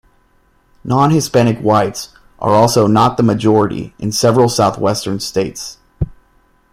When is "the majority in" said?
3.17-4.11